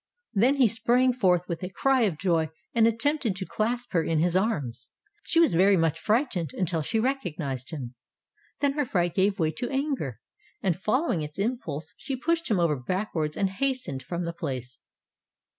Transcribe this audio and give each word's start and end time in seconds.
Then 0.33 0.55
he 0.55 0.67
sprang 0.67 1.13
forth 1.13 1.47
with 1.47 1.61
a 1.61 1.69
cry 1.69 2.01
of 2.05 2.17
joy, 2.17 2.49
and 2.73 2.87
attempted 2.87 3.35
to 3.35 3.45
clasp 3.45 3.93
her 3.93 4.03
in 4.03 4.17
his 4.17 4.35
arms. 4.35 4.89
She 5.21 5.39
was 5.39 5.53
very 5.53 5.77
much 5.77 5.99
frightened, 5.99 6.53
until 6.55 6.81
she 6.81 6.99
recognized 6.99 7.69
him. 7.69 7.93
Then 8.61 8.73
her 8.73 8.85
fright 8.85 9.13
gave 9.13 9.37
way 9.37 9.51
to 9.51 9.69
anger, 9.69 10.19
and 10.63 10.75
following 10.75 11.21
its 11.21 11.37
impulse 11.37 11.93
she 11.97 12.15
pushed 12.15 12.49
him 12.49 12.59
over 12.59 12.75
backwards, 12.75 13.37
and 13.37 13.51
hastened 13.51 14.01
from 14.01 14.25
the 14.25 14.33
place. 14.33 14.79